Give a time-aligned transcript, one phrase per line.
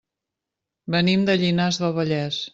[0.95, 2.43] Venim de Llinars del Vallès.